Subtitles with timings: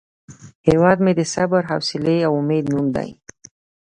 [0.69, 3.09] هیواد مې د صبر، حوصله او امید نوم دی